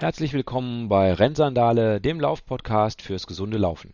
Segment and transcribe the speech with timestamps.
[0.00, 3.92] Herzlich willkommen bei Rennsandale, dem Laufpodcast fürs gesunde Laufen.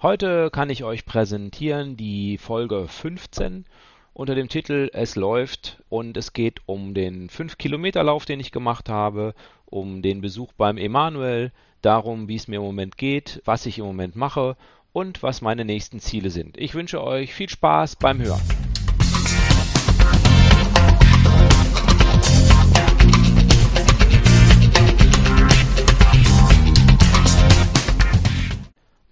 [0.00, 3.64] Heute kann ich euch präsentieren die Folge 15
[4.12, 9.34] unter dem Titel Es läuft und es geht um den 5-Kilometer-Lauf, den ich gemacht habe,
[9.66, 11.50] um den Besuch beim Emanuel,
[11.82, 14.56] darum, wie es mir im Moment geht, was ich im Moment mache
[14.92, 16.56] und was meine nächsten Ziele sind.
[16.58, 18.63] Ich wünsche euch viel Spaß beim Hören.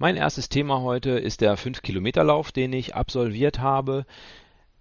[0.03, 4.05] Mein erstes Thema heute ist der 5-Kilometer-Lauf, den ich absolviert habe.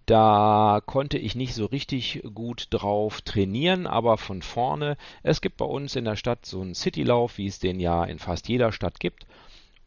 [0.07, 4.97] Da konnte ich nicht so richtig gut drauf trainieren, aber von vorne.
[5.21, 8.17] Es gibt bei uns in der Stadt so einen Citylauf, wie es den ja in
[8.17, 9.27] fast jeder Stadt gibt.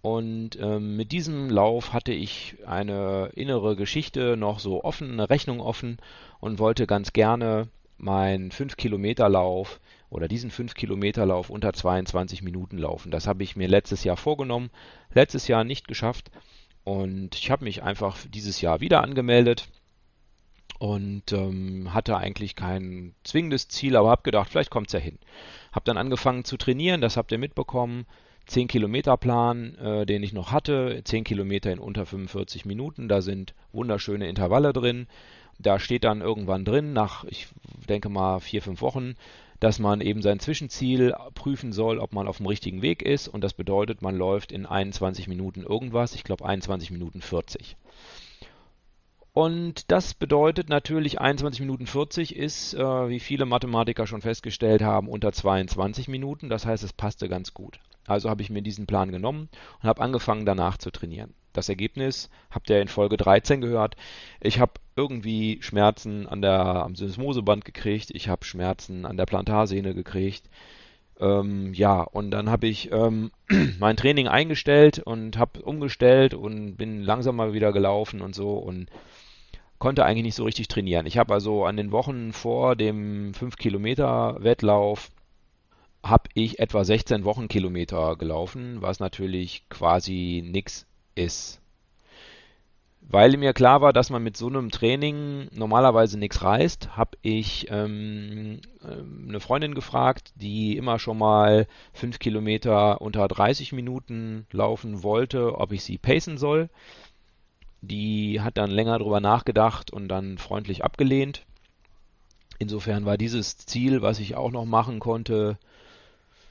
[0.02, 5.60] Und ähm, mit diesem Lauf hatte ich eine innere Geschichte noch so offen, eine Rechnung
[5.60, 5.96] offen
[6.38, 7.66] und wollte ganz gerne
[7.98, 9.80] meinen 5-Kilometer-Lauf
[10.14, 13.10] oder diesen 5-Kilometer-Lauf unter 22 Minuten laufen.
[13.10, 14.70] Das habe ich mir letztes Jahr vorgenommen,
[15.12, 16.30] letztes Jahr nicht geschafft
[16.84, 19.68] und ich habe mich einfach dieses Jahr wieder angemeldet
[20.78, 25.18] und ähm, hatte eigentlich kein zwingendes Ziel, aber habe gedacht, vielleicht kommt es ja hin.
[25.72, 28.06] Habe dann angefangen zu trainieren, das habt ihr mitbekommen.
[28.46, 33.20] 10 Kilometer Plan, äh, den ich noch hatte, 10 Kilometer in unter 45 Minuten, da
[33.20, 35.08] sind wunderschöne Intervalle drin.
[35.58, 37.48] Da steht dann irgendwann drin, nach, ich
[37.88, 39.14] denke mal, vier, fünf Wochen,
[39.64, 43.28] dass man eben sein Zwischenziel prüfen soll, ob man auf dem richtigen Weg ist.
[43.28, 46.14] Und das bedeutet, man läuft in 21 Minuten irgendwas.
[46.14, 47.74] Ich glaube 21 Minuten 40.
[49.34, 55.08] Und das bedeutet natürlich 21 Minuten 40 ist, äh, wie viele Mathematiker schon festgestellt haben,
[55.08, 56.48] unter 22 Minuten.
[56.48, 57.80] Das heißt, es passte ganz gut.
[58.06, 59.48] Also habe ich mir diesen Plan genommen
[59.82, 61.34] und habe angefangen danach zu trainieren.
[61.52, 63.96] Das Ergebnis habt ihr in Folge 13 gehört.
[64.40, 69.94] Ich habe irgendwie Schmerzen an der, am Syndesmoseband gekriegt, ich habe Schmerzen an der Plantarsehne
[69.94, 70.48] gekriegt.
[71.18, 73.32] Ähm, ja, und dann habe ich ähm,
[73.80, 78.88] mein Training eingestellt und habe umgestellt und bin langsam mal wieder gelaufen und so und
[79.84, 81.04] konnte eigentlich nicht so richtig trainieren.
[81.04, 85.10] Ich habe also an den Wochen vor dem 5 Kilometer Wettlauf
[86.02, 91.60] habe ich etwa 16 Wochenkilometer gelaufen, was natürlich quasi nichts ist.
[93.02, 97.66] Weil mir klar war, dass man mit so einem Training normalerweise nichts reißt, habe ich
[97.68, 105.02] ähm, ähm eine Freundin gefragt, die immer schon mal 5 Kilometer unter 30 Minuten laufen
[105.02, 106.70] wollte, ob ich sie pacen soll.
[107.86, 111.44] Die hat dann länger drüber nachgedacht und dann freundlich abgelehnt.
[112.58, 115.58] Insofern war dieses Ziel, was ich auch noch machen konnte,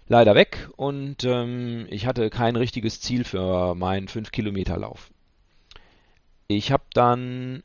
[0.08, 5.12] leider weg und ähm, ich hatte kein richtiges Ziel für meinen 5-Kilometer-Lauf.
[6.48, 7.64] Ich habe dann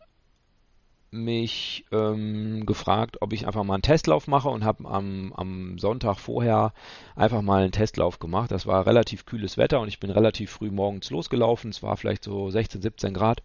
[1.10, 6.18] mich ähm, gefragt, ob ich einfach mal einen Testlauf mache und habe am, am, Sonntag
[6.18, 6.72] vorher
[7.16, 8.50] einfach mal einen Testlauf gemacht.
[8.50, 11.70] Das war relativ kühles Wetter und ich bin relativ früh morgens losgelaufen.
[11.70, 13.42] Es war vielleicht so 16, 17 Grad.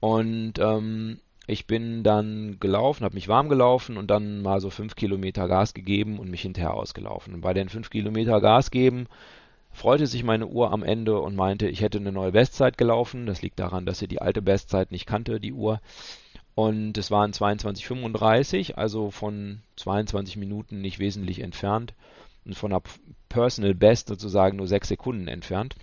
[0.00, 4.94] Und ähm, ich bin dann gelaufen, habe mich warm gelaufen und dann mal so 5
[4.94, 7.34] Kilometer Gas gegeben und mich hinterher ausgelaufen.
[7.34, 9.06] Und bei den 5 Kilometer Gas geben
[9.72, 13.26] freute sich meine Uhr am Ende und meinte, ich hätte eine neue Bestzeit gelaufen.
[13.26, 15.80] Das liegt daran, dass sie die alte Bestzeit nicht kannte, die Uhr.
[16.60, 21.94] Und es waren 22,35, also von 22 Minuten nicht wesentlich entfernt
[22.44, 22.82] und von der
[23.30, 25.74] Personal Best sozusagen nur 6 Sekunden entfernt.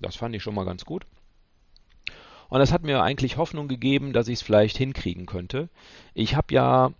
[0.00, 1.06] Das fand ich schon mal ganz gut.
[2.48, 5.68] Und das hat mir eigentlich Hoffnung gegeben, dass ich es vielleicht hinkriegen könnte.
[6.12, 6.90] Ich habe ja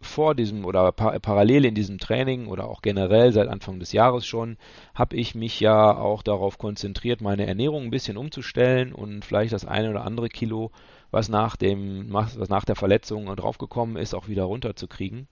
[0.00, 4.26] vor diesem oder par parallel in diesem Training oder auch generell seit Anfang des Jahres
[4.26, 4.56] schon,
[4.92, 9.64] habe ich mich ja auch darauf konzentriert, meine Ernährung ein bisschen umzustellen und vielleicht das
[9.64, 10.72] eine oder andere Kilo,
[11.10, 15.28] was nach, dem, was nach der Verletzung draufgekommen ist, auch wieder runterzukriegen.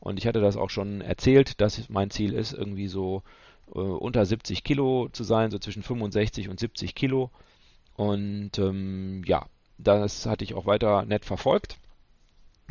[0.00, 3.22] Und ich hatte das auch schon erzählt, dass mein Ziel ist, irgendwie so
[3.74, 7.30] äh, unter 70 Kilo zu sein, so zwischen 65 und 70 Kilo.
[7.96, 9.46] Und ähm, ja,
[9.76, 11.78] das hatte ich auch weiter nett verfolgt.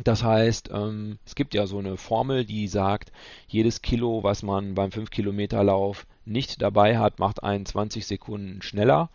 [0.04, 3.10] Das heißt, ähm, es gibt ja so eine Formel, die sagt,
[3.48, 9.10] jedes Kilo, was man beim 5-Kilometer-Lauf nicht dabei hat, macht einen 20 Sekunden schneller.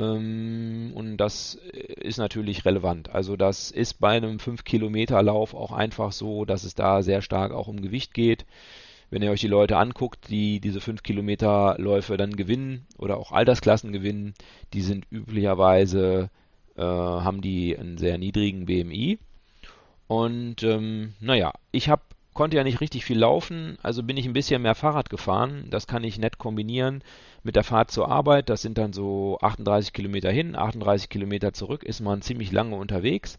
[0.00, 3.10] Ähm, und das ist natürlich relevant.
[3.14, 7.68] Also das ist bei einem 5-Kilometer-Lauf auch einfach so, dass es da sehr stark auch
[7.68, 8.46] um Gewicht geht
[9.10, 13.32] wenn ihr euch die Leute anguckt, die diese 5 Kilometer Läufe dann gewinnen oder auch
[13.32, 14.34] Altersklassen gewinnen,
[14.72, 16.30] die sind üblicherweise,
[16.76, 19.18] äh, haben die einen sehr niedrigen BMI.
[20.06, 22.09] Und ähm, naja, ich hab,
[22.40, 25.66] konnte ja nicht richtig viel laufen, also bin ich ein bisschen mehr Fahrrad gefahren.
[25.68, 27.04] Das kann ich nett kombinieren
[27.42, 28.48] mit der Fahrt zur Arbeit.
[28.48, 33.38] Das sind dann so 38 Kilometer hin, 38 Kilometer zurück, ist man ziemlich lange unterwegs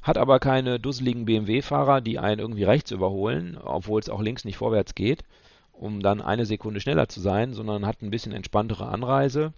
[0.00, 4.56] hat aber keine dusseligen BMW-Fahrer, die einen irgendwie rechts überholen, obwohl es auch links nicht
[4.56, 5.24] vorwärts geht.
[5.72, 9.52] um dann eine Sekunde schneller zu sein, sondern hat ein bisschen entspanntere Anreise.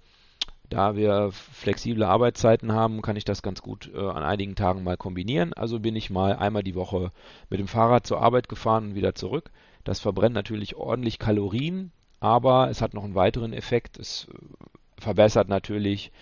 [0.71, 4.97] Da wir flexible Arbeitszeiten haben, kann ich das ganz gut äh, an einigen Tagen mal
[4.97, 5.53] kombinieren.
[5.53, 7.11] Also bin ich mal einmal die Woche
[7.51, 9.51] mit dem Fahrrad zur Arbeit gefahren und wieder zurück.
[9.83, 11.91] Das verbrennt natürlich ordentlich Kalorien,
[12.21, 13.99] aber es hat noch einen weiteren Effekt.
[13.99, 16.13] Es äh, verbessert natürlich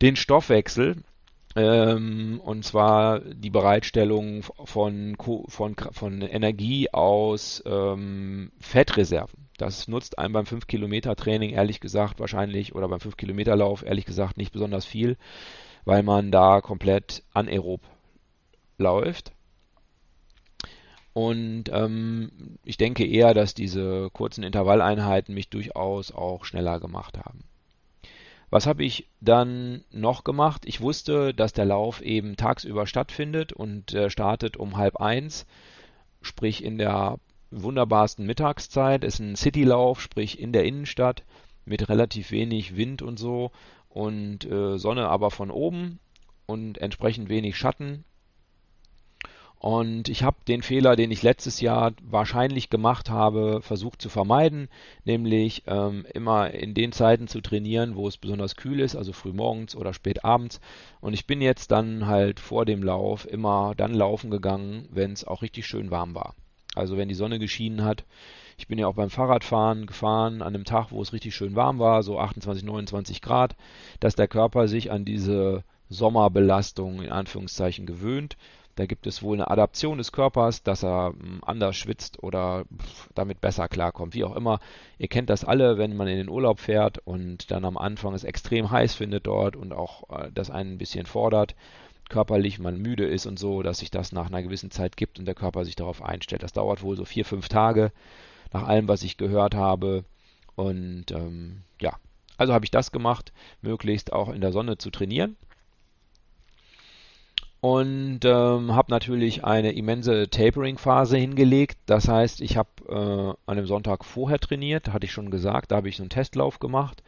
[0.00, 0.96] den Stoffwechsel
[1.56, 5.16] ähm, und zwar die Bereitstellung von,
[5.48, 9.45] von, von Energie aus ähm, Fettreserven.
[9.56, 14.84] Das nutzt einem beim 5-Kilometer-Training ehrlich gesagt wahrscheinlich oder beim 5-Kilometer-Lauf ehrlich gesagt nicht besonders
[14.84, 15.16] viel,
[15.84, 17.80] weil man da komplett anaerob
[18.78, 19.32] läuft.
[21.12, 27.40] Und ähm, ich denke eher, dass diese kurzen Intervalleinheiten mich durchaus auch schneller gemacht haben.
[28.50, 30.62] Was habe ich dann noch gemacht?
[30.66, 35.46] Ich wusste, dass der Lauf eben tagsüber stattfindet und äh, startet um halb eins,
[36.20, 37.18] sprich in der
[37.50, 39.04] wunderbarsten Mittagszeit.
[39.04, 41.24] Ist ein Citylauf, sprich in der Innenstadt
[41.64, 43.50] mit relativ wenig Wind und so
[43.88, 45.98] und äh, Sonne aber von oben
[46.46, 48.04] und entsprechend wenig Schatten.
[49.58, 54.68] Und ich habe den Fehler, den ich letztes Jahr wahrscheinlich gemacht habe, versucht zu vermeiden,
[55.04, 59.32] nämlich ähm, immer in den Zeiten zu trainieren, wo es besonders kühl ist, also früh
[59.32, 60.60] morgens oder spät abends.
[61.00, 65.24] Und ich bin jetzt dann halt vor dem Lauf immer dann laufen gegangen, wenn es
[65.24, 66.34] auch richtig schön warm war.
[66.76, 68.04] Also wenn die Sonne geschienen hat.
[68.58, 71.78] Ich bin ja auch beim Fahrradfahren gefahren an einem Tag, wo es richtig schön warm
[71.78, 73.54] war, so 28, 29 Grad,
[74.00, 78.36] dass der Körper sich an diese Sommerbelastung in Anführungszeichen gewöhnt.
[78.76, 82.64] Da gibt es wohl eine Adaption des Körpers, dass er hm, anders schwitzt oder
[83.14, 84.14] damit besser klarkommt.
[84.14, 84.60] Wie auch immer.
[84.98, 88.24] Ihr kennt das alle, wenn man in den Urlaub fährt und dann am Anfang es
[88.24, 91.54] extrem heiß findet dort und auch äh, das einen ein bisschen fordert,
[92.08, 95.24] körperlich man müde ist und so, dass sich das nach einer gewissen Zeit gibt und
[95.24, 96.42] der Körper sich darauf einstellt.
[96.42, 97.92] Das dauert wohl so vier, fünf Tage,
[98.52, 100.04] nach allem, was ich gehört habe.
[100.54, 101.94] Und ähm, ja,
[102.36, 103.32] also habe ich das gemacht,
[103.62, 105.36] möglichst auch in der Sonne zu trainieren
[107.60, 111.78] und ähm, habe natürlich eine immense Tapering-Phase hingelegt.
[111.86, 115.76] Das heißt, ich habe äh, an dem Sonntag vorher trainiert, hatte ich schon gesagt, da
[115.76, 117.02] habe ich einen Testlauf gemacht.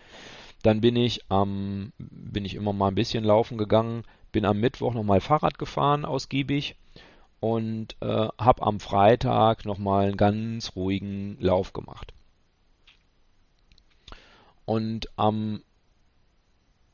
[0.63, 4.03] Dann bin ich am, bin ich immer mal ein bisschen laufen gegangen,
[4.33, 6.77] bin am Mittwoch nochmal Fahrrad gefahren, ausgiebig
[7.41, 12.13] und äh, habe am Freitag nochmal einen ganz ruhigen Lauf gemacht.
[14.65, 15.63] Und am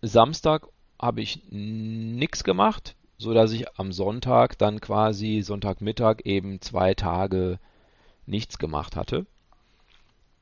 [0.03, 0.69] Samstag
[1.01, 7.59] habe ich nichts gemacht so dass ich am Sonntag dann quasi Sonntagmittag eben zwei Tage
[8.27, 9.27] nichts gemacht hatte.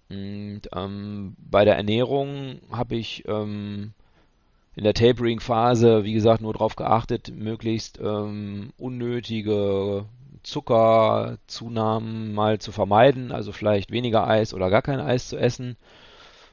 [0.08, 3.94] Und ähm, bei der Ernährung habe ich ähm,
[4.74, 10.06] in der Tapering-Phase, wie gesagt, nur darauf geachtet, möglichst ähm, unnötige
[10.42, 15.76] Zuckerzunahmen mal zu vermeiden, also vielleicht weniger Eis oder gar kein Eis zu essen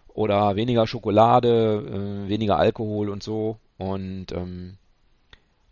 [0.07, 3.57] oder weniger Schokolade, äh, weniger Alkohol und so.
[3.77, 4.77] Und ähm,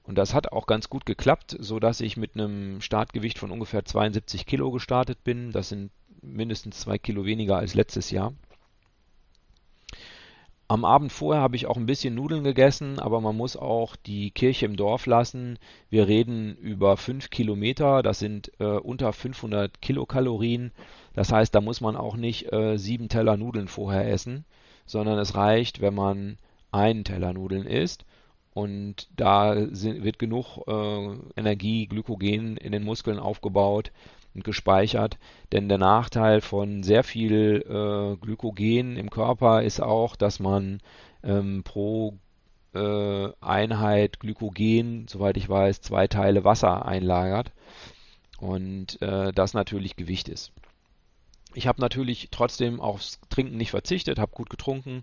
[0.07, 3.83] und das hat auch ganz gut geklappt, so dass ich mit einem Startgewicht von ungefähr
[3.83, 5.51] 72 Kilo gestartet bin.
[5.51, 5.91] Das sind
[6.21, 8.33] mindestens zwei Kilo weniger als letztes Jahr.
[10.69, 14.31] Am Abend vorher habe ich auch ein bisschen Nudeln gegessen, aber man muss auch die
[14.31, 15.57] Kirche im Dorf lassen.
[15.89, 20.73] Wir reden über 5 Kilometer, das sind äh, unter 500 Kilokalorien.
[21.13, 24.43] Das heißt, da muss man auch nicht äh, sieben Teller Nudeln vorher essen,
[24.85, 26.37] sondern es reicht, wenn man
[26.71, 28.03] einen Teller Nudeln isst
[28.53, 33.91] und da sind, wird genug äh, Energie, Glykogen in den Muskeln aufgebaut
[34.37, 35.17] und gespeichert.
[35.51, 40.79] Denn der Nachteil von sehr viel äh, Glykogen im Körper ist auch, dass man
[41.23, 42.13] ähm, pro
[42.73, 47.51] äh, Einheit Glykogen, soweit ich weiß, zwei Teile Wasser einlagert.
[48.39, 50.51] Und äh, das natürlich Gewicht ist.
[51.53, 55.01] Ich habe natürlich trotzdem aufs Trinken nicht verzichtet, habe gut getrunken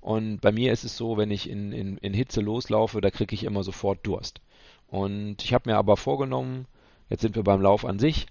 [0.00, 3.34] und bei mir ist es so, wenn ich in, in, in Hitze loslaufe, da kriege
[3.34, 4.40] ich immer sofort Durst.
[4.86, 6.66] Und ich habe mir aber vorgenommen,
[7.10, 8.26] jetzt sind wir beim Lauf an sich,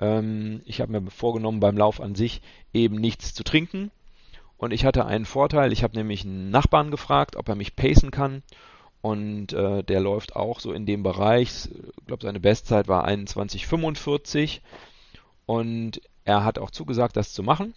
[0.00, 2.40] ähm, ich habe mir vorgenommen, beim Lauf an sich
[2.72, 3.90] eben nichts zu trinken.
[4.56, 8.10] Und ich hatte einen Vorteil, ich habe nämlich einen Nachbarn gefragt, ob er mich pacen
[8.10, 8.42] kann.
[9.00, 11.68] Und äh, der läuft auch so in dem Bereich.
[12.00, 14.60] Ich glaube, seine Bestzeit war 21,45.
[15.46, 17.74] Und er hat auch zugesagt, das zu machen.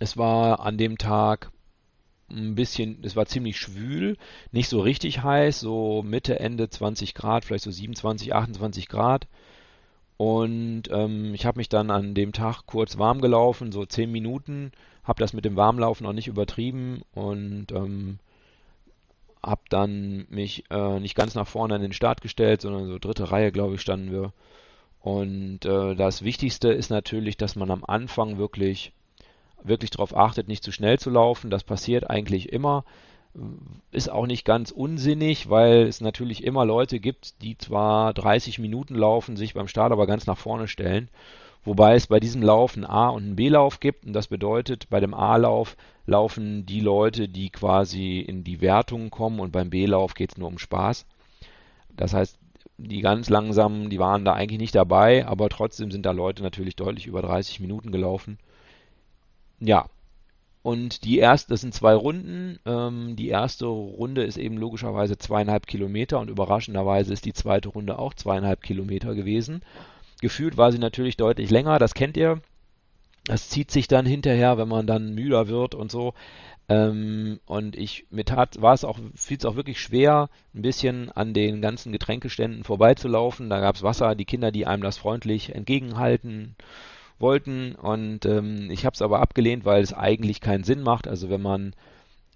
[0.00, 1.52] Es war an dem Tag
[2.28, 4.16] ein bisschen, es war ziemlich schwül,
[4.50, 9.28] nicht so richtig heiß, so Mitte, Ende 20 Grad, vielleicht so 27, 28 Grad.
[10.16, 14.72] Und ähm, ich habe mich dann an dem Tag kurz warm gelaufen, so 10 Minuten,
[15.04, 18.18] habe das mit dem Warmlaufen auch nicht übertrieben und ähm,
[19.42, 23.32] habe dann mich äh, nicht ganz nach vorne an den Start gestellt, sondern so dritte
[23.32, 24.32] Reihe, glaube ich, standen wir.
[25.00, 28.92] Und äh, das Wichtigste ist natürlich, dass man am Anfang wirklich,
[29.64, 31.50] wirklich darauf achtet, nicht zu schnell zu laufen.
[31.50, 32.84] Das passiert eigentlich immer.
[33.90, 38.94] Ist auch nicht ganz unsinnig, weil es natürlich immer Leute gibt, die zwar 30 Minuten
[38.94, 41.08] laufen, sich beim Start aber ganz nach vorne stellen.
[41.64, 44.04] Wobei es bei diesem Lauf einen A- und einen B-Lauf gibt.
[44.04, 49.40] Und das bedeutet, bei dem A-Lauf laufen die Leute, die quasi in die Wertung kommen
[49.40, 51.06] und beim B-Lauf geht es nur um Spaß.
[51.96, 52.38] Das heißt,
[52.78, 56.76] die ganz langsamen, die waren da eigentlich nicht dabei, aber trotzdem sind da Leute natürlich
[56.76, 58.38] deutlich über 30 Minuten gelaufen.
[59.60, 59.86] Ja,
[60.62, 62.60] und die erste, das sind zwei Runden.
[62.66, 67.98] Ähm, die erste Runde ist eben logischerweise zweieinhalb Kilometer und überraschenderweise ist die zweite Runde
[67.98, 69.62] auch zweieinhalb Kilometer gewesen.
[70.20, 72.40] Gefühlt war sie natürlich deutlich länger, das kennt ihr.
[73.24, 76.14] Das zieht sich dann hinterher, wenn man dann müder wird und so.
[76.68, 81.10] Ähm, und ich, mir tat, war es auch, fiel es auch wirklich schwer, ein bisschen
[81.10, 83.50] an den ganzen Getränkeständen vorbeizulaufen.
[83.50, 86.56] Da gab es Wasser, die Kinder, die einem das freundlich entgegenhalten
[87.22, 87.74] wollten.
[87.74, 91.08] Und ähm, ich habe es aber abgelehnt, weil es eigentlich keinen Sinn macht.
[91.08, 91.74] Also wenn man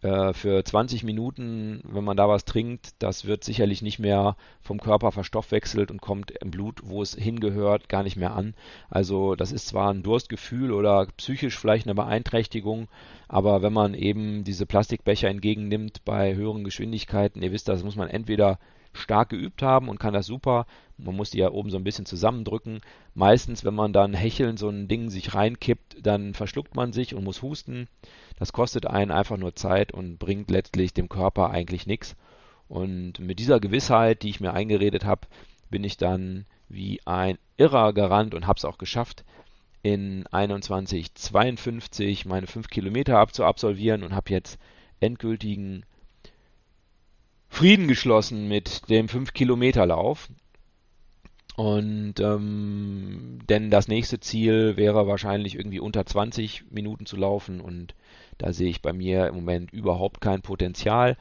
[0.02, 4.78] äh, für 20 Minuten, wenn man da was trinkt, das wird sicherlich nicht mehr vom
[4.78, 8.54] Körper verstoffwechselt und kommt im Blut, wo es hingehört, gar nicht mehr an.
[8.90, 12.88] Also das ist zwar ein Durstgefühl oder psychisch vielleicht eine Beeinträchtigung,
[13.26, 18.08] aber wenn man eben diese Plastikbecher entgegennimmt bei höheren Geschwindigkeiten, ihr wisst, das muss man
[18.08, 18.58] entweder
[18.96, 20.66] stark geübt haben und kann das super.
[20.98, 22.80] Man muss die ja oben so ein bisschen zusammendrücken.
[23.14, 27.24] Meistens, wenn man dann hecheln so ein Ding sich reinkippt, dann verschluckt man sich und
[27.24, 27.88] muss husten.
[28.38, 32.16] Das kostet einen einfach nur Zeit und bringt letztlich dem Körper eigentlich nichts.
[32.68, 35.28] Und mit dieser Gewissheit, die ich mir eingeredet habe,
[35.70, 39.24] bin ich dann wie ein Irrer gerannt und habe es auch geschafft,
[39.82, 44.58] in 21,52 meine 5 Kilometer abzuabsolvieren und habe jetzt
[44.98, 45.84] endgültigen
[47.48, 50.28] Frieden geschlossen mit dem 5-Kilometer-Lauf.
[51.56, 57.94] Und ähm, denn das nächste Ziel wäre wahrscheinlich irgendwie unter 20 Minuten zu laufen und
[58.36, 61.16] da sehe ich bei mir im Moment überhaupt kein Potenzial.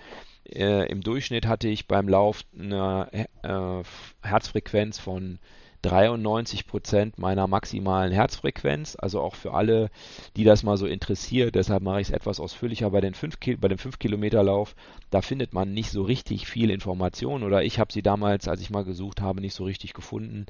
[0.46, 3.84] Äh, Im Durchschnitt hatte ich beim Lauf eine äh,
[4.27, 5.39] Herzfrequenz von
[5.86, 8.98] 93 Prozent meiner maximalen Herzfrequenz.
[9.00, 9.92] Also auch für alle,
[10.36, 11.54] die das mal so interessiert.
[11.54, 14.75] Deshalb mache ich es etwas ausführlicher bei, den 5, bei dem 5-Kilometer-Lauf.
[15.12, 18.72] Da findet man nicht so richtig viel Information oder ich habe sie damals, als ich
[18.72, 20.48] mal gesucht habe, nicht so richtig gefunden.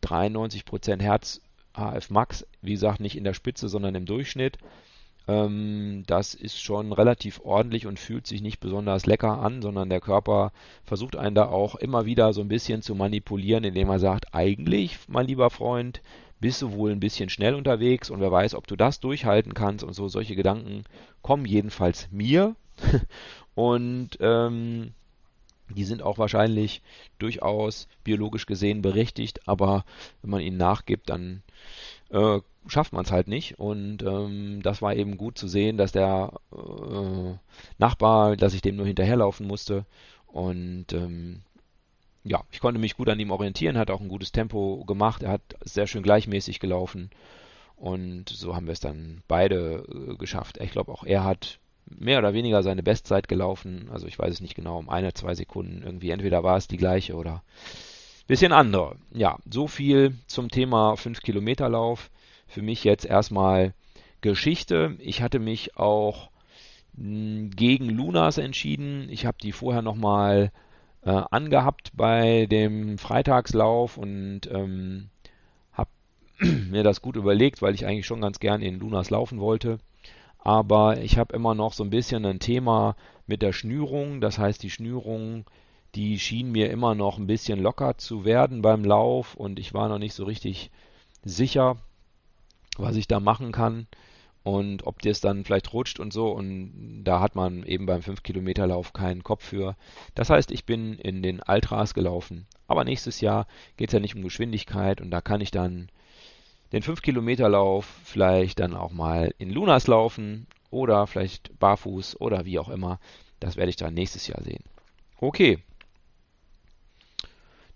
[0.00, 1.40] 93 Prozent Herz
[1.76, 4.58] HF Max, wie gesagt, nicht in der Spitze, sondern im Durchschnitt.
[5.26, 10.00] Ähm, das ist schon relativ ordentlich und fühlt sich nicht besonders lecker an, sondern der
[10.00, 10.52] Körper
[10.84, 14.98] versucht einen da auch immer wieder so ein bisschen zu manipulieren, indem er sagt, eigentlich,
[15.08, 16.02] mein lieber Freund,
[16.40, 19.82] bist du wohl ein bisschen schnell unterwegs und wer weiß, ob du das durchhalten kannst
[19.82, 20.08] und so.
[20.08, 20.84] Solche Gedanken
[21.22, 22.54] kommen jedenfalls mir.
[23.54, 24.92] Und ähm,
[25.70, 26.82] die sind auch wahrscheinlich
[27.18, 29.84] durchaus biologisch gesehen berechtigt, aber
[30.20, 31.42] wenn man ihnen nachgibt, dann
[32.10, 33.58] äh, schafft man es halt nicht.
[33.58, 37.34] Und ähm, das war eben gut zu sehen, dass der äh,
[37.78, 39.84] Nachbar, dass ich dem nur hinterherlaufen musste.
[40.26, 41.42] Und ähm,
[42.24, 45.32] ja, ich konnte mich gut an ihm orientieren, hat auch ein gutes Tempo gemacht, er
[45.32, 47.10] hat sehr schön gleichmäßig gelaufen.
[47.76, 50.58] Und so haben wir es dann beide äh, geschafft.
[50.60, 53.88] Ich glaube, auch er hat mehr oder weniger seine Bestzeit gelaufen.
[53.92, 56.10] Also ich weiß es nicht genau, um eine, zwei Sekunden irgendwie.
[56.10, 57.42] Entweder war es die gleiche oder
[58.26, 58.96] bisschen andere.
[59.12, 62.10] Ja, so viel zum Thema 5 Kilometer Lauf
[62.54, 63.74] für mich jetzt erstmal
[64.20, 64.96] Geschichte.
[65.00, 66.30] Ich hatte mich auch
[66.96, 69.08] hm, gegen Lunas entschieden.
[69.10, 70.52] Ich habe die vorher nochmal
[71.02, 75.08] äh, angehabt bei dem Freitagslauf und ähm,
[75.72, 75.90] habe
[76.38, 79.78] mir das gut überlegt, weil ich eigentlich schon ganz gern in Lunas laufen wollte.
[80.38, 82.94] Aber ich habe immer noch so ein bisschen ein Thema
[83.26, 84.20] mit der Schnürung.
[84.20, 85.44] Das heißt, die Schnürung,
[85.96, 89.88] die schien mir immer noch ein bisschen locker zu werden beim Lauf und ich war
[89.88, 90.70] noch nicht so richtig
[91.24, 91.78] sicher,
[92.78, 93.86] was ich da machen kann
[94.44, 96.28] und ob das dann vielleicht rutscht und so.
[96.28, 99.74] Und da hat man eben beim 5-Kilometer-Lauf keinen Kopf für.
[100.14, 102.46] Das heißt, ich bin in den Altras gelaufen.
[102.68, 105.88] Aber nächstes Jahr geht es ja nicht um Geschwindigkeit und da kann ich dann
[106.72, 112.68] den 5-Kilometer-Lauf vielleicht dann auch mal in Lunas laufen oder vielleicht barfuß oder wie auch
[112.68, 113.00] immer.
[113.40, 114.62] Das werde ich dann nächstes Jahr sehen.
[115.20, 115.58] Okay.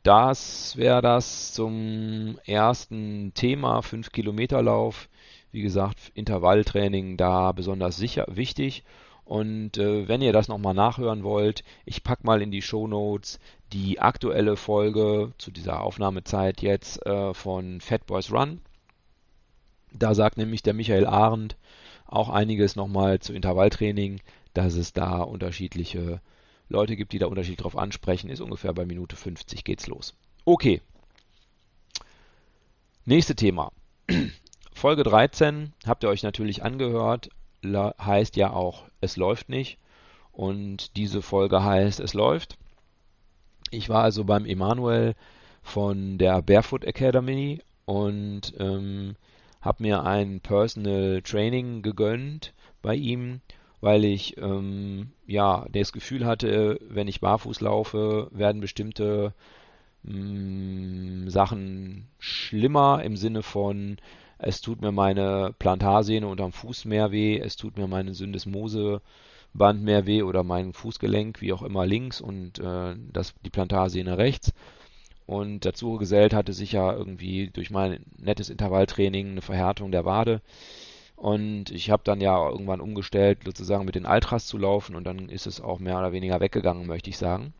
[0.02, 5.08] Das wäre das zum ersten Thema 5 Kilometer Lauf.
[5.50, 8.84] Wie gesagt, Intervalltraining da besonders sicher wichtig.
[9.24, 13.38] Und äh, wenn ihr das nochmal nachhören wollt, ich packe mal in die Show Notes
[13.72, 18.60] die aktuelle Folge zu dieser Aufnahmezeit jetzt äh, von Fat Boys Run.
[19.92, 21.56] Da sagt nämlich der Michael Arendt
[22.06, 24.20] auch einiges nochmal zu Intervalltraining,
[24.54, 26.22] dass es da unterschiedliche
[26.68, 30.14] Leute gibt, die da unterschiedlich drauf ansprechen, ist ungefähr bei Minute 50 geht's los.
[30.44, 30.80] Okay.
[33.04, 33.72] Nächste Thema.
[34.72, 37.30] Folge 13 habt ihr euch natürlich angehört,
[37.64, 39.78] heißt ja auch, es läuft nicht.
[40.32, 42.58] Und diese Folge heißt, es läuft.
[43.70, 45.14] Ich war also beim Emanuel
[45.62, 49.16] von der Barefoot Academy und ähm,
[49.60, 53.40] habe mir ein Personal Training gegönnt bei ihm,
[53.80, 59.34] weil ich ähm, ja das Gefühl hatte, wenn ich barfuß laufe, werden bestimmte
[60.04, 63.96] mh, Sachen schlimmer im Sinne von
[64.38, 69.00] es tut mir meine Plantarsehne unterm Fuß mehr weh, es tut mir meine Syndesmoseband
[69.82, 74.52] mehr weh oder mein Fußgelenk, wie auch immer, links und äh, das, die Plantarsehne rechts.
[75.26, 80.40] Und dazu gesellt hatte sich ja irgendwie durch mein nettes Intervalltraining eine Verhärtung der Wade.
[81.18, 85.28] Und ich habe dann ja irgendwann umgestellt, sozusagen mit den Altras zu laufen und dann
[85.28, 87.52] ist es auch mehr oder weniger weggegangen, möchte ich sagen.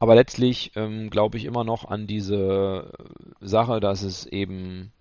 [0.00, 2.92] Aber letztlich ähm, glaube ich immer noch an diese
[3.40, 4.92] Sache, dass es eben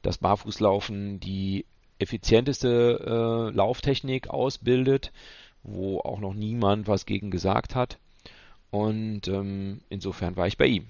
[0.00, 1.66] das Barfußlaufen die
[1.98, 5.12] effizienteste äh, Lauftechnik ausbildet,
[5.62, 7.98] wo auch noch niemand was gegen gesagt hat.
[8.70, 10.86] Und ähm, insofern war ich bei ihm.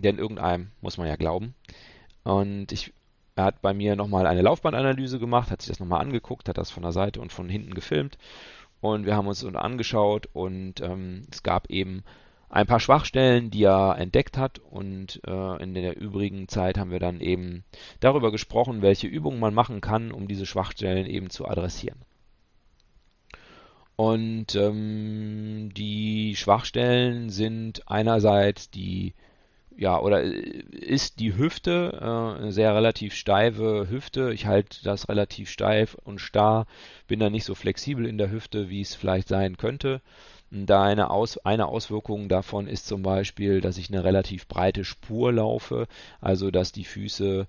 [0.00, 1.54] Denn irgendeinem muss man ja glauben.
[2.24, 2.92] Und ich,
[3.40, 6.70] er hat bei mir nochmal eine Laufbahnanalyse gemacht, hat sich das nochmal angeguckt, hat das
[6.70, 8.18] von der Seite und von hinten gefilmt.
[8.80, 12.02] Und wir haben uns das angeschaut und ähm, es gab eben
[12.50, 16.98] ein paar Schwachstellen, die er entdeckt hat und äh, in der übrigen Zeit haben wir
[16.98, 17.64] dann eben
[18.00, 22.00] darüber gesprochen, welche Übungen man machen kann, um diese Schwachstellen eben zu adressieren.
[23.96, 29.14] Und ähm, die Schwachstellen sind einerseits die,
[29.76, 30.30] ja, oder äh,
[30.70, 34.32] ist die Hüfte, äh, eine sehr relativ steife Hüfte.
[34.32, 36.66] Ich halte das relativ steif und starr,
[37.06, 40.00] bin da nicht so flexibel in der Hüfte, wie es vielleicht sein könnte.
[40.50, 45.32] Da eine, Aus, eine Auswirkung davon ist zum Beispiel, dass ich eine relativ breite Spur
[45.32, 45.86] laufe,
[46.20, 47.46] also dass die Füße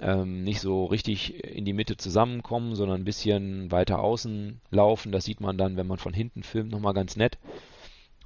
[0.00, 5.12] ähm, nicht so richtig in die Mitte zusammenkommen, sondern ein bisschen weiter außen laufen.
[5.12, 7.38] Das sieht man dann, wenn man von hinten filmt, nochmal ganz nett.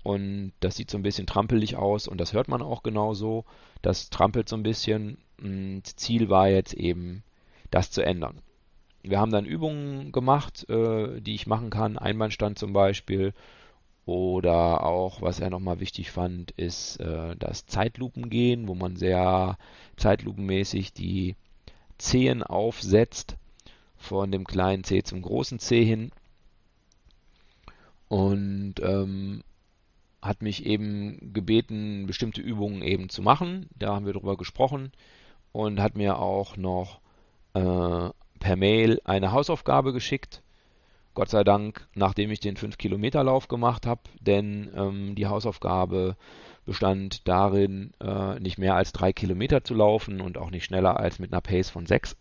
[0.07, 3.45] Und das sieht so ein bisschen trampelig aus und das hört man auch genauso.
[3.83, 5.19] Das trampelt so ein bisschen.
[5.43, 7.25] Und Ziel war jetzt eben,
[7.73, 8.39] das zu ändern.
[9.03, 11.99] Wir haben dann Übungen gemacht, äh, die ich machen kann.
[11.99, 13.35] Einbeinstand zum Beispiel
[14.05, 19.59] oder auch, was er nochmal wichtig fand, ist äh, das Zeitlupengehen, wo man sehr
[19.97, 21.35] zeitlupenmäßig die
[21.99, 23.39] Zehen aufsetzt,
[23.97, 26.13] von dem kleinen C zum großen C hin.
[28.07, 29.43] Und ähm,
[30.27, 33.69] hat mich eben gebeten, bestimmte Übungen eben zu machen.
[33.79, 34.93] Da haben wir drüber gesprochen
[35.53, 37.01] und hat mir auch noch
[37.55, 38.11] äh,
[38.41, 40.43] per Mail eine Hausaufgabe geschickt
[41.17, 46.15] Gott sei Dank, nachdem ich den 5-Kilometer-Lauf gemacht habe, denn ähm, die Hausaufgabe
[46.67, 51.19] bestand darin, äh, nicht mehr als 3 Kilometer zu laufen und auch nicht schneller als
[51.19, 52.17] mit einer Pace von 6.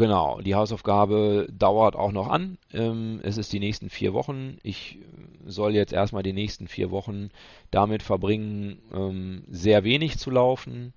[0.00, 2.56] Genau, die Hausaufgabe dauert auch noch an.
[2.72, 4.56] Ähm, es ist die nächsten vier Wochen.
[4.62, 4.96] Ich
[5.44, 7.28] soll jetzt erstmal die nächsten vier Wochen
[7.70, 10.94] damit verbringen, ähm, sehr wenig zu laufen,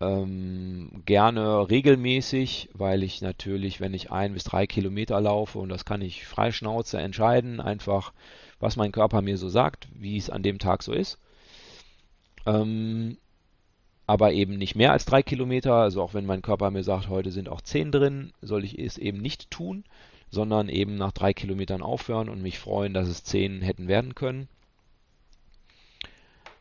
[0.00, 5.84] ähm, gerne regelmäßig, weil ich natürlich, wenn ich ein bis drei Kilometer laufe, und das
[5.84, 8.12] kann ich frei Schnauze entscheiden, einfach
[8.60, 11.18] was mein Körper mir so sagt, wie es an dem Tag so ist.
[14.12, 17.30] Aber eben nicht mehr als drei Kilometer, also auch wenn mein Körper mir sagt, heute
[17.30, 19.84] sind auch zehn drin, soll ich es eben nicht tun,
[20.28, 24.48] sondern eben nach drei Kilometern aufhören und mich freuen, dass es zehn hätten werden können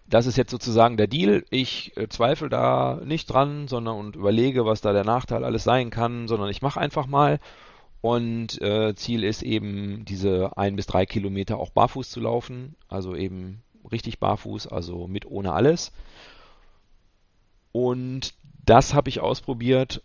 [0.08, 1.46] das ist jetzt sozusagen der Deal.
[1.50, 5.90] Ich äh, zweifle da nicht dran, sondern und überlege, was da der Nachteil alles sein
[5.90, 7.40] kann, sondern ich mache einfach mal.
[8.02, 13.16] Und äh, Ziel ist eben, diese ein bis drei Kilometer auch barfuß zu laufen, also
[13.16, 13.62] eben
[13.92, 15.92] richtig barfuß, also mit ohne alles.
[17.72, 18.34] Und
[18.66, 20.02] das habe ich ausprobiert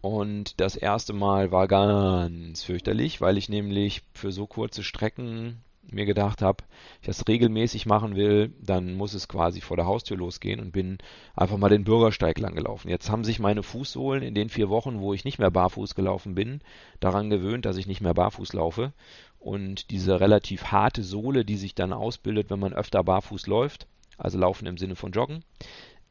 [0.00, 6.06] und das erste Mal war ganz fürchterlich, weil ich nämlich für so kurze Strecken mir
[6.06, 6.64] gedacht habe,
[7.00, 10.98] ich das regelmäßig machen will, dann muss es quasi vor der Haustür losgehen und bin
[11.34, 12.90] einfach mal den Bürgersteig lang gelaufen.
[12.90, 16.34] Jetzt haben sich meine Fußsohlen in den vier Wochen, wo ich nicht mehr barfuß gelaufen
[16.34, 16.60] bin,
[17.00, 18.92] daran gewöhnt, dass ich nicht mehr barfuß laufe.
[19.38, 23.86] Und diese relativ harte Sohle, die sich dann ausbildet, wenn man öfter barfuß läuft,
[24.18, 25.42] also laufen im Sinne von Joggen,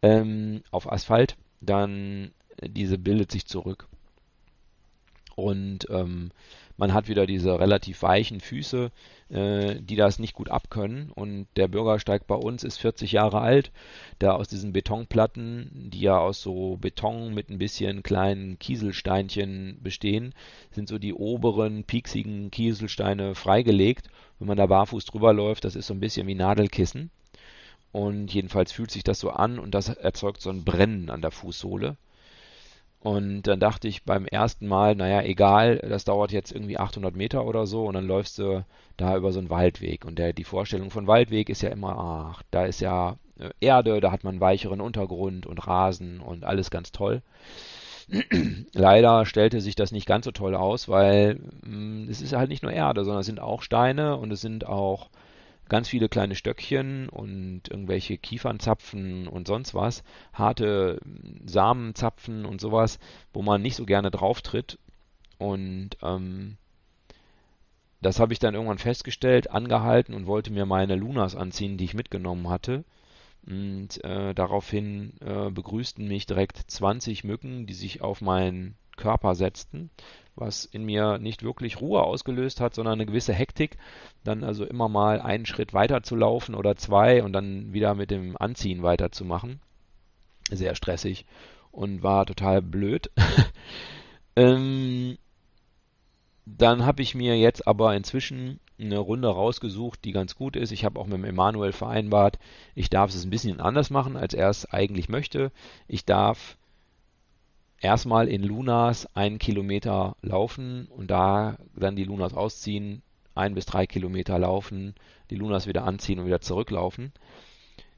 [0.02, 2.32] ähm, auf Asphalt, dann
[2.62, 3.88] diese bildet sich zurück.
[5.36, 6.32] Und ähm,
[6.78, 8.92] man hat wieder diese relativ weichen Füße,
[9.30, 11.12] äh, die das nicht gut abkönnen.
[11.12, 13.72] Und der Bürgersteig bei uns ist 40 Jahre alt,
[14.22, 20.34] der aus diesen Betonplatten, die ja aus so Beton mit ein bisschen kleinen Kieselsteinchen bestehen,
[20.72, 24.10] sind so die oberen pieksigen Kieselsteine freigelegt.
[24.40, 27.10] Wenn man da barfuß drüber läuft, das ist so ein bisschen wie Nadelkissen.
[27.92, 31.32] Und jedenfalls fühlt sich das so an und das erzeugt so ein Brennen an der
[31.32, 31.98] Fußsohle.
[33.00, 37.46] Und dann dachte ich beim ersten Mal, naja, egal, das dauert jetzt irgendwie 800 Meter
[37.46, 38.66] oder so und dann läufst du
[38.98, 40.04] da über so einen Waldweg.
[40.04, 44.02] Und der, die Vorstellung von Waldweg ist ja immer, ach, da ist ja äh, Erde,
[44.02, 47.22] da hat man weicheren Untergrund und Rasen und alles ganz toll.
[48.74, 52.50] Leider stellte sich das nicht ganz so toll aus, weil mh, mm, es ist halt
[52.50, 55.10] nicht nur Erde, sondern es sind auch Steine und es sind auch
[55.70, 60.04] ganz viele kleine Stöckchen und irgendwelche Kiefernzapfen und sonst was,
[60.34, 61.00] harte
[61.46, 63.00] Samenzapfen und sowas,
[63.34, 64.80] wo man nicht so gerne drauf tritt.
[65.38, 66.58] Und ähm,
[68.02, 71.94] das habe ich dann irgendwann festgestellt, angehalten und wollte mir meine Lunas anziehen, die ich
[71.94, 72.84] mitgenommen hatte.
[73.46, 79.90] Und äh, daraufhin äh, begrüßten mich direkt 20 Mücken, die sich auf meinen Körper setzten
[80.38, 83.78] was in mir nicht wirklich Ruhe ausgelöst hat, sondern eine gewisse Hektik,
[84.24, 88.12] dann also immer mal einen Schritt weiter zu laufen oder zwei und dann wieder mit
[88.12, 89.60] dem Anziehen weiterzumachen.
[90.50, 91.26] Sehr stressig
[91.72, 93.12] und war total blöd.
[94.36, 95.18] ähm,
[96.46, 100.72] dann habe ich mir jetzt aber inzwischen eine Runde rausgesucht, die ganz gut ist.
[100.72, 102.38] Ich habe auch mit dem Emanuel vereinbart,
[102.76, 105.52] ich darf es ein bisschen anders machen, als er es eigentlich möchte.
[105.88, 106.58] Ich darf
[107.80, 113.02] erstmal in Lunas einen Kilometer laufen und da dann die Lunas ausziehen,
[113.36, 114.96] ein bis drei Kilometer laufen,
[115.30, 117.12] die Lunas wieder anziehen und wieder zurücklaufen.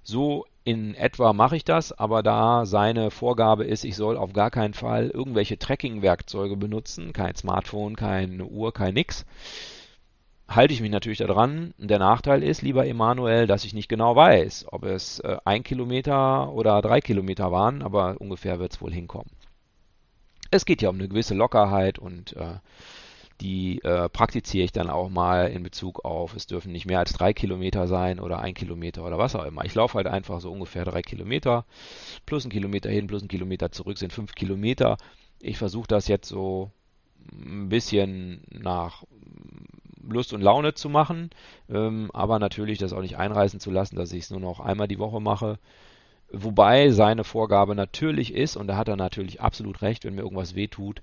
[0.03, 4.51] So in etwa mache ich das, aber da seine Vorgabe ist, ich soll auf gar
[4.51, 9.25] keinen Fall irgendwelche Tracking-Werkzeuge benutzen, kein Smartphone, keine Uhr, kein nix,
[10.47, 11.73] halte ich mich natürlich daran.
[11.77, 16.51] Der Nachteil ist, lieber Emanuel, dass ich nicht genau weiß, ob es äh, ein Kilometer
[16.51, 19.29] oder drei Kilometer waren, aber ungefähr wird es wohl hinkommen.
[20.51, 22.55] Es geht ja um eine gewisse Lockerheit und äh,
[23.41, 27.13] die äh, praktiziere ich dann auch mal in Bezug auf, es dürfen nicht mehr als
[27.13, 29.63] drei Kilometer sein oder ein Kilometer oder was auch immer.
[29.63, 31.65] Ich laufe halt einfach so ungefähr drei Kilometer,
[32.25, 34.97] plus ein Kilometer hin, plus ein Kilometer zurück sind fünf Kilometer.
[35.39, 36.71] Ich versuche das jetzt so
[37.31, 39.03] ein bisschen nach
[40.01, 41.29] Lust und Laune zu machen,
[41.69, 44.88] ähm, aber natürlich das auch nicht einreißen zu lassen, dass ich es nur noch einmal
[44.88, 45.59] die Woche mache.
[46.31, 50.55] Wobei seine Vorgabe natürlich ist, und da hat er natürlich absolut recht, wenn mir irgendwas
[50.55, 51.01] wehtut,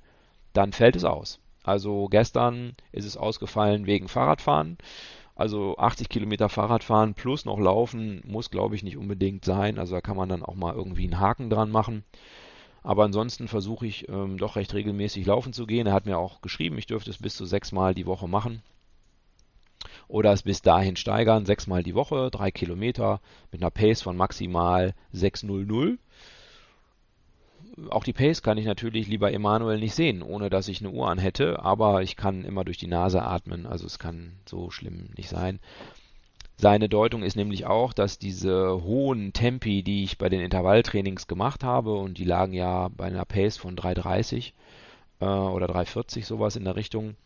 [0.53, 1.41] dann fällt es aus.
[1.65, 4.79] Also gestern ist es ausgefallen wegen Fahrradfahren.
[5.35, 9.79] Also 80 Kilometer Fahrradfahren plus noch laufen muss, glaube ich, nicht unbedingt sein.
[9.79, 12.05] Also da kann man dann auch mal irgendwie einen Haken dran machen.
[12.85, 15.89] Aber ansonsten versuche ich ähm, doch recht regelmäßig laufen zu gehen.
[15.89, 18.63] Er hat mir auch geschrieben, ich dürfte es bis zu sechs Mal die Woche machen
[20.09, 23.21] oder es bis dahin steigern, sechsmal die Woche, drei Kilometer
[23.53, 25.99] mit einer Pace von maximal 6,00.
[27.91, 31.09] Auch die Pace kann ich natürlich lieber Emanuel nicht sehen, ohne dass ich eine Uhr
[31.09, 35.11] an hätte, aber ich kann immer durch die Nase atmen, also es kann so schlimm
[35.17, 35.61] nicht sein.
[36.59, 41.63] Seine Deutung ist nämlich auch, dass diese hohen Tempi, die ich bei den Intervalltrainings gemacht
[41.63, 44.55] habe, und die lagen ja bei einer Pace von 3,30
[45.21, 47.17] äh, oder 3,40 sowas in der Richtung,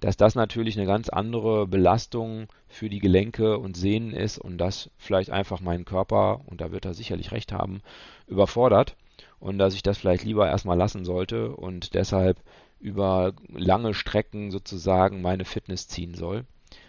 [0.00, 4.90] dass das natürlich eine ganz andere Belastung für die Gelenke und Sehnen ist und das
[4.96, 7.82] vielleicht einfach meinen Körper, und da wird er sicherlich recht haben,
[8.26, 8.96] überfordert
[9.40, 12.38] und dass ich das vielleicht lieber erstmal lassen sollte und deshalb
[12.80, 16.44] über lange Strecken sozusagen meine Fitness ziehen soll.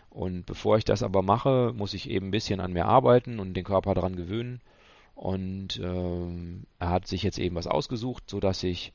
[0.09, 3.53] Und bevor ich das aber mache, muss ich eben ein bisschen an mir arbeiten und
[3.53, 4.61] den Körper daran gewöhnen.
[5.15, 8.93] Und ähm, er hat sich jetzt eben was ausgesucht, sodass ich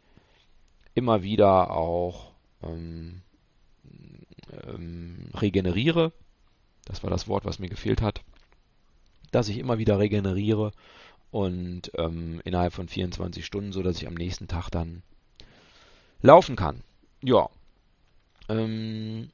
[0.94, 3.22] immer wieder auch ähm,
[4.66, 6.12] ähm, regeneriere.
[6.84, 8.22] Das war das Wort, was mir gefehlt hat.
[9.30, 10.72] Dass ich immer wieder regeneriere
[11.30, 15.02] und ähm, innerhalb von 24 Stunden, so dass ich am nächsten Tag dann
[16.22, 16.82] laufen kann.
[17.22, 17.48] Ja.
[18.48, 19.30] Ähm,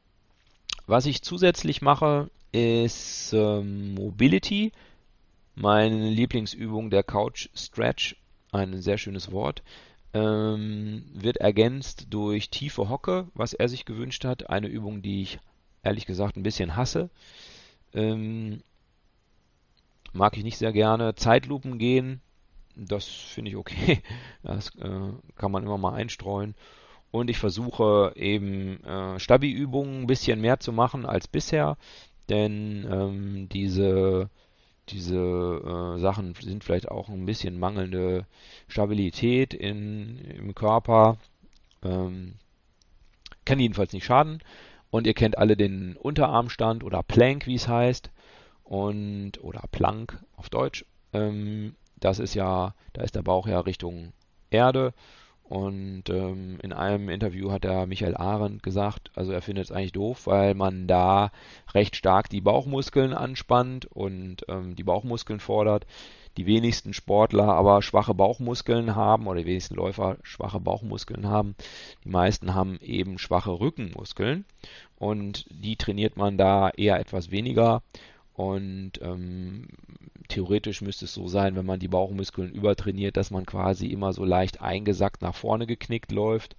[0.87, 4.73] was ich zusätzlich mache, ist ähm, Mobility.
[5.55, 8.16] Meine Lieblingsübung, der Couch Stretch.
[8.53, 9.62] Ein sehr schönes Wort
[10.12, 14.51] ähm, wird ergänzt durch tiefe Hocke, was er sich gewünscht hat.
[14.51, 15.38] Eine Übung, die ich
[15.83, 17.11] ehrlich gesagt ein bisschen hasse.
[17.94, 18.62] Ähm,
[20.12, 21.14] mag ich nicht sehr gerne.
[21.14, 22.20] Zeitlupen gehen,
[22.77, 24.03] das finde ich okay.
[24.42, 26.55] Das äh, kann man immer mal einstreuen.
[27.11, 31.77] Und ich versuche eben äh, Stabi-Übungen ein bisschen mehr zu machen als bisher,
[32.29, 34.31] denn ähm, diese
[34.90, 35.16] diese
[35.96, 38.26] äh, Sachen sind vielleicht auch ein bisschen mangelnde
[38.68, 41.16] Stabilität in, im Körper.
[41.83, 42.35] Ähm,
[43.44, 44.42] kann jedenfalls nicht schaden.
[44.90, 48.11] Und ihr kennt alle den Unterarmstand oder Plank, wie es heißt.
[48.64, 50.85] Und, oder Plank auf Deutsch.
[51.12, 54.12] Ähm, das ist ja, da ist der Bauch ja Richtung
[54.50, 54.92] Erde.
[55.50, 59.90] Und ähm, in einem Interview hat der Michael Arendt gesagt, also er findet es eigentlich
[59.90, 61.32] doof, weil man da
[61.74, 65.86] recht stark die Bauchmuskeln anspannt und ähm, die Bauchmuskeln fordert.
[66.36, 71.56] Die wenigsten Sportler aber schwache Bauchmuskeln haben oder die wenigsten Läufer schwache Bauchmuskeln haben.
[72.04, 74.44] Die meisten haben eben schwache Rückenmuskeln
[75.00, 77.82] und die trainiert man da eher etwas weniger.
[78.34, 79.68] Und ähm,
[80.28, 84.24] theoretisch müsste es so sein, wenn man die Bauchmuskeln übertrainiert, dass man quasi immer so
[84.24, 86.56] leicht eingesackt nach vorne geknickt läuft.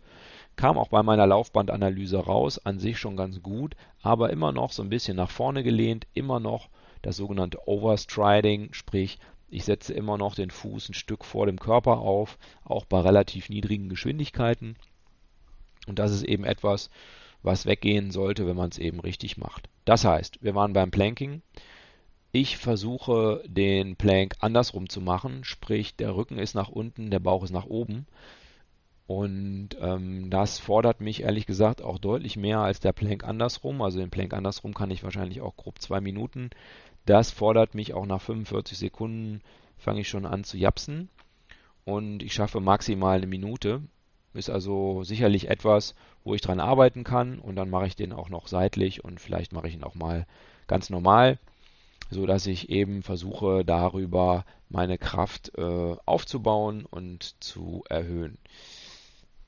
[0.57, 4.84] Kam auch bei meiner Laufbandanalyse raus, an sich schon ganz gut, aber immer noch so
[4.84, 6.69] ein bisschen nach vorne gelehnt, immer noch
[7.01, 9.17] das sogenannte Overstriding, sprich
[9.53, 13.49] ich setze immer noch den Fuß ein Stück vor dem Körper auf, auch bei relativ
[13.49, 14.77] niedrigen Geschwindigkeiten.
[15.88, 16.89] Und das ist eben etwas,
[17.43, 19.69] was weggehen sollte, wenn man es eben richtig macht.
[19.86, 21.41] Das heißt, wir waren beim Planking.
[22.32, 27.43] Ich versuche den Plank andersrum zu machen, sprich der Rücken ist nach unten, der Bauch
[27.43, 28.06] ist nach oben.
[29.06, 33.82] Und ähm, das fordert mich ehrlich gesagt auch deutlich mehr als der Plank andersrum.
[33.82, 36.49] Also den Plank andersrum kann ich wahrscheinlich auch grob zwei Minuten.
[37.06, 39.41] Das fordert mich auch nach 45 Sekunden,
[39.77, 41.10] fange ich schon an zu japsen.
[41.84, 43.82] Und ich schaffe maximal eine Minute.
[44.34, 47.39] Ist also sicherlich etwas, wo ich dran arbeiten kann.
[47.39, 50.26] Und dann mache ich den auch noch seitlich und vielleicht mache ich ihn auch mal
[50.67, 51.38] ganz normal
[52.12, 58.38] so dass ich eben versuche darüber meine Kraft äh, aufzubauen und zu erhöhen.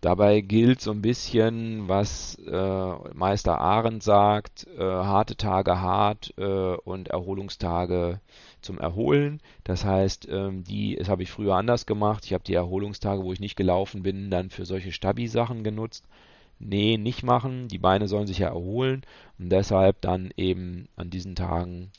[0.02, 6.76] Dabei gilt so ein bisschen, was äh, Meister Arendt sagt, äh, harte Tage hart äh,
[6.76, 8.20] und Erholungstage
[8.64, 9.42] zum Erholen.
[9.64, 12.26] Das heißt, ähm, die, das habe ich früher anders gemacht.
[12.26, 16.06] Ich habe die Erholungstage, wo ich nicht gelaufen bin, dann für solche Stabi-Sachen genutzt.
[16.60, 17.68] Nee, nicht machen.
[17.68, 19.04] Die Beine sollen sich ja erholen
[19.38, 21.92] und deshalb dann eben an diesen Tagen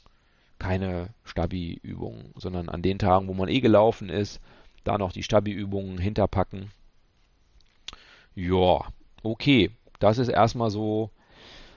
[0.59, 4.41] keine Stabi-Übungen, sondern an den Tagen, wo man eh gelaufen ist,
[4.85, 6.71] da noch die Stabi-Übungen hinterpacken.
[8.35, 8.87] Ja,
[9.23, 9.71] okay.
[9.99, 11.11] Das ist erstmal so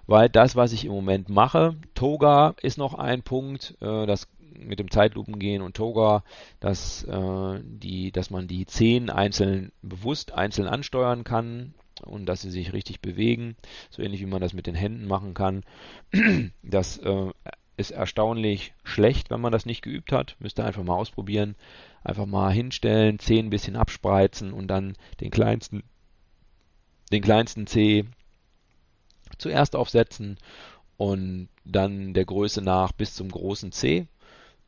[0.07, 1.75] weil das, was ich im Moment mache.
[1.93, 6.23] Toga ist noch ein Punkt, äh, das mit dem Zeitlupengehen und Toga,
[6.59, 11.73] dass, äh, die, dass man die Zehen einzeln bewusst einzeln ansteuern kann
[12.05, 13.55] und dass sie sich richtig bewegen,
[13.89, 15.63] so ähnlich wie man das mit den Händen machen kann.
[16.63, 17.31] Das äh,
[17.77, 20.35] ist erstaunlich schlecht, wenn man das nicht geübt hat.
[20.39, 21.55] Müsst ihr einfach mal ausprobieren.
[22.03, 25.83] Einfach mal hinstellen, Zehen ein bisschen abspreizen und dann den kleinsten,
[27.11, 28.05] den kleinsten Zeh
[29.37, 30.37] zuerst aufsetzen
[30.97, 34.07] und dann der Größe nach bis zum großen C.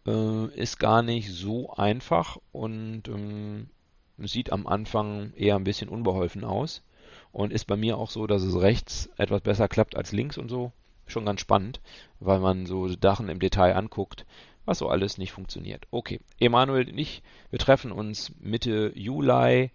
[0.06, 3.70] Äh, ist gar nicht so einfach und ähm,
[4.18, 6.84] sieht am Anfang eher ein bisschen unbeholfen aus.
[7.32, 10.50] Und ist bei mir auch so, dass es rechts etwas besser klappt als links und
[10.50, 10.72] so
[11.12, 11.82] schon ganz spannend,
[12.20, 14.26] weil man so Sachen im Detail anguckt,
[14.66, 15.88] was so alles nicht funktioniert.
[15.92, 19.72] Okay, Emanuel und ich, wir treffen uns Mitte Juli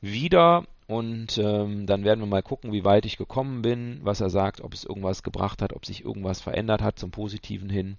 [0.00, 4.30] wieder und ähm, dann werden wir mal gucken, wie weit ich gekommen bin, was er
[4.30, 7.98] sagt, ob es irgendwas gebracht hat, ob sich irgendwas verändert hat zum Positiven hin.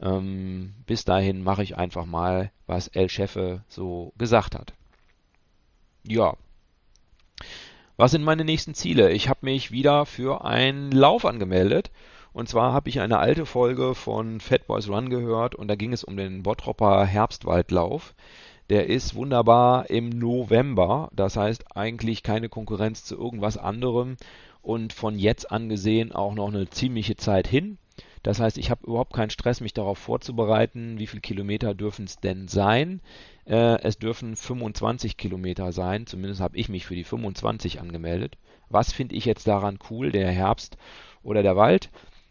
[0.00, 4.72] Ähm, bis dahin mache ich einfach mal, was El Chefe so gesagt hat.
[6.02, 6.34] Ja,
[8.00, 9.12] was sind meine nächsten Ziele?
[9.12, 11.90] Ich habe mich wieder für einen Lauf angemeldet.
[12.32, 15.92] Und zwar habe ich eine alte Folge von Fat Boys Run gehört und da ging
[15.92, 18.14] es um den Bottropper Herbstwaldlauf.
[18.70, 24.16] Der ist wunderbar im November, das heißt eigentlich keine Konkurrenz zu irgendwas anderem
[24.62, 27.76] und von jetzt an gesehen auch noch eine ziemliche Zeit hin.
[28.22, 32.18] Das heißt, ich habe überhaupt keinen Stress, mich darauf vorzubereiten, wie viele Kilometer dürfen es
[32.20, 33.00] denn sein.
[33.46, 38.36] Äh, es dürfen 25 Kilometer sein, zumindest habe ich mich für die 25 angemeldet.
[38.68, 40.76] Was finde ich jetzt daran cool, der Herbst
[41.22, 41.90] oder der Wald?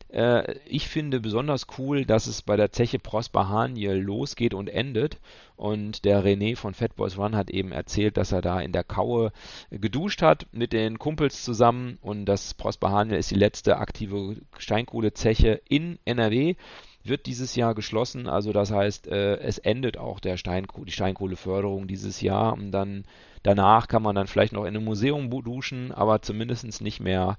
[0.10, 5.18] Äh, ich finde besonders cool, dass es bei der Zeche Prosper Haniel losgeht und endet.
[5.56, 8.84] Und der René von Fat Boys Run hat eben erzählt, dass er da in der
[8.84, 9.32] Kaue
[9.72, 11.98] geduscht hat mit den Kumpels zusammen.
[12.02, 16.56] Und das Prosper Haniel ist die letzte aktive Steinkohlezeche in NRW
[17.04, 18.28] wird dieses Jahr geschlossen.
[18.28, 22.54] Also das heißt, äh, es endet auch der Steinkoh die Steinkohleförderung dieses Jahr.
[22.54, 23.06] Und dann
[23.44, 27.38] danach kann man dann vielleicht noch in einem Museum duschen, aber zumindest nicht mehr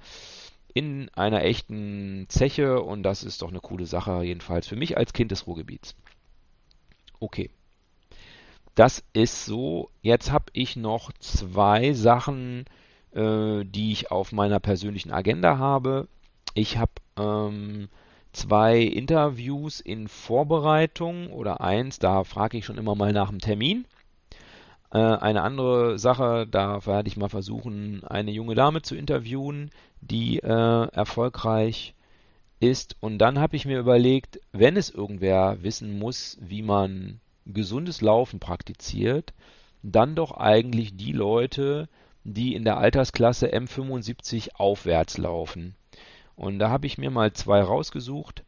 [0.74, 5.12] in einer echten Zeche und das ist doch eine coole Sache, jedenfalls für mich als
[5.12, 5.94] Kind des Ruhrgebiets.
[7.18, 7.50] Okay.
[8.74, 9.90] Das ist so.
[10.00, 12.64] Jetzt habe ich noch zwei Sachen,
[13.12, 16.08] äh, die ich auf meiner persönlichen Agenda habe.
[16.54, 17.88] Ich habe ähm,
[18.32, 23.84] zwei Interviews in Vorbereitung oder eins, da frage ich schon immer mal nach dem Termin.
[24.92, 30.38] Äh, eine andere Sache, da werde ich mal versuchen, eine junge Dame zu interviewen, die
[30.38, 31.94] äh, erfolgreich
[32.58, 32.96] ist.
[33.00, 38.40] Und dann habe ich mir überlegt, wenn es irgendwer wissen muss, wie man gesundes Laufen
[38.40, 39.32] praktiziert,
[39.82, 41.88] dann doch eigentlich die Leute,
[42.24, 45.74] die in der Altersklasse M75 aufwärts laufen.
[46.36, 48.44] Und da habe ich mir mal zwei rausgesucht.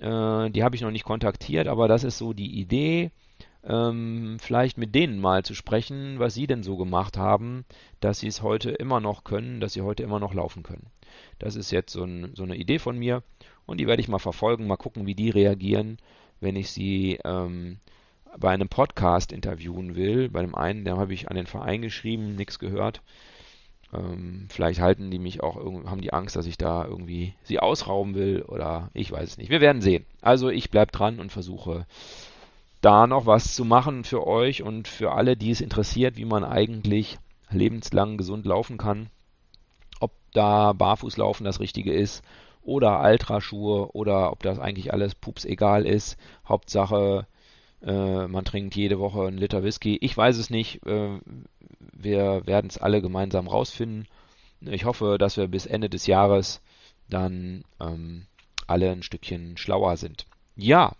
[0.00, 3.10] Äh, die habe ich noch nicht kontaktiert, aber das ist so die Idee,
[3.64, 7.64] ähm, vielleicht mit denen mal zu sprechen, was sie denn so gemacht haben,
[8.00, 10.86] dass sie es heute immer noch können, dass sie heute immer noch laufen können.
[11.38, 13.22] Das ist jetzt so, ein, so eine Idee von mir
[13.66, 15.98] und die werde ich mal verfolgen, mal gucken, wie die reagieren,
[16.40, 17.78] wenn ich sie ähm,
[18.38, 20.28] bei einem Podcast interviewen will.
[20.28, 23.02] Bei dem einen, da habe ich an den Verein geschrieben, nichts gehört.
[23.92, 28.14] Ähm, vielleicht halten die mich auch, haben die Angst, dass ich da irgendwie sie ausrauben
[28.14, 29.50] will oder ich weiß es nicht.
[29.50, 30.06] Wir werden sehen.
[30.20, 31.86] Also ich bleibe dran und versuche
[32.82, 36.44] da noch was zu machen für euch und für alle, die es interessiert, wie man
[36.44, 37.18] eigentlich
[37.50, 39.08] lebenslang gesund laufen kann.
[40.00, 42.22] Ob da Barfußlaufen das Richtige ist
[42.60, 46.16] oder Altraschuhe oder ob das eigentlich alles pups egal ist.
[46.46, 47.26] Hauptsache
[47.82, 49.96] äh, man trinkt jede Woche einen Liter Whisky.
[50.00, 50.84] Ich weiß es nicht.
[50.86, 51.18] Äh,
[51.92, 54.06] wir werden es alle gemeinsam rausfinden.
[54.60, 56.62] Ich hoffe, dass wir bis Ende des Jahres
[57.08, 58.26] dann ähm,
[58.66, 60.26] alle ein Stückchen schlauer sind.
[60.56, 60.94] Ja.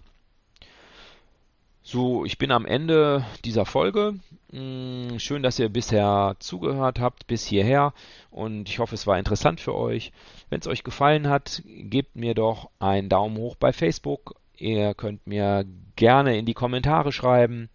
[1.84, 4.14] So, ich bin am Ende dieser Folge.
[4.50, 7.92] Hm, schön, dass ihr bisher zugehört habt, bis hierher.
[8.30, 10.12] Und ich hoffe, es war interessant für euch.
[10.48, 15.26] Wenn es euch gefallen hat, gebt mir doch einen Daumen hoch bei Facebook Ihr könnt
[15.26, 15.64] mir
[15.96, 17.68] gerne in die Kommentare schreiben,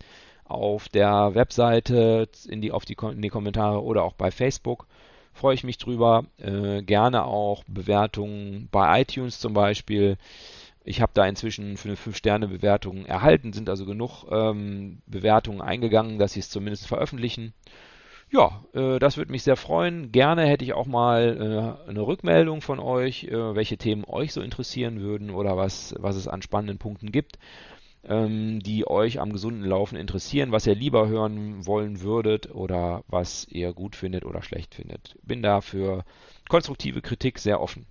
[0.45, 4.87] auf der Webseite, in die, auf die, in die Kommentare oder auch bei Facebook.
[5.33, 6.23] Freue ich mich drüber.
[6.37, 10.17] Äh, gerne auch Bewertungen bei iTunes zum Beispiel.
[10.87, 16.31] Ich habe da inzwischen für eine 5-Sterne-Bewertung erhalten, sind also genug ähm, Bewertungen eingegangen, dass
[16.31, 17.53] sie es zumindest veröffentlichen.
[18.29, 20.13] Ja, äh, das würde mich sehr freuen.
[20.13, 24.41] Gerne hätte ich auch mal äh, eine Rückmeldung von euch, äh, welche Themen euch so
[24.41, 27.37] interessieren würden oder was, was es an spannenden Punkten gibt,
[28.05, 33.45] ähm, die euch am gesunden Laufen interessieren, was ihr lieber hören wollen würdet oder was
[33.49, 35.17] ihr gut findet oder schlecht findet.
[35.21, 36.05] Bin da für
[36.47, 37.85] konstruktive Kritik sehr offen.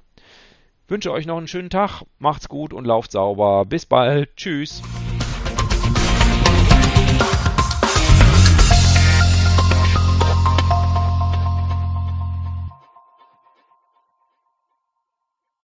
[0.88, 3.64] Wünsche euch noch einen schönen Tag, macht's gut und lauft sauber.
[3.64, 4.37] Bis bald.
[4.37, 4.83] Tschüss.